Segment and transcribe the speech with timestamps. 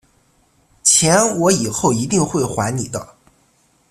[0.81, 3.15] 钱我以后一定会还你的